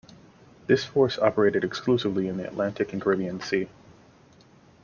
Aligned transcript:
This 0.65 0.83
force 0.83 1.19
operated 1.19 1.63
exclusively 1.63 2.27
in 2.27 2.37
the 2.37 2.47
Atlantic 2.47 2.91
and 2.91 2.99
Caribbean 2.99 3.39
Sea. 3.39 3.69